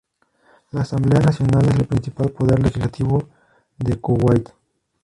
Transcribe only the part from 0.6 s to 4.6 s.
La Asamblea Nacional es el principal poder legislativo de Kuwait.